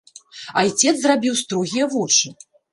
[0.61, 2.37] Айцец зрабіў строгія вочы.